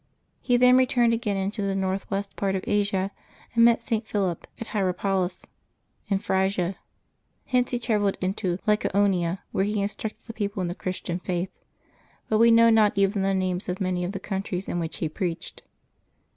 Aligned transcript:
He 0.41 0.57
then 0.57 0.77
returned 0.77 1.13
again 1.13 1.37
into 1.37 1.61
the 1.61 1.75
northwest 1.75 2.35
part 2.35 2.55
of 2.55 2.63
Asia, 2.65 3.11
and 3.53 3.63
met 3.63 3.83
St. 3.83 4.07
Philip, 4.07 4.47
at 4.59 4.69
Hierapolis, 4.69 5.43
in 6.07 6.17
Phrygia. 6.17 6.75
Hence 7.45 7.69
he 7.69 7.77
travelled 7.77 8.17
into 8.19 8.57
Lyca 8.67 8.89
onia, 8.95 9.41
where 9.51 9.63
he 9.63 9.79
instructed 9.79 10.25
the 10.25 10.33
people 10.33 10.59
in 10.63 10.69
the 10.69 10.73
Christian 10.73 11.19
Faith; 11.19 11.51
but 12.29 12.39
we 12.39 12.49
know 12.49 12.71
not 12.71 12.93
even 12.95 13.21
the 13.21 13.35
names 13.35 13.69
of 13.69 13.79
many 13.79 14.03
of 14.03 14.11
the 14.11 14.19
countries 14.19 14.67
in 14.67 14.79
which 14.79 14.97
he 14.97 15.07
preached. 15.07 15.61